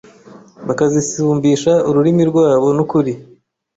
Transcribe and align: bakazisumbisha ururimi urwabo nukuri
bakazisumbisha 0.67 1.71
ururimi 1.89 2.21
urwabo 2.25 2.67
nukuri 2.75 3.13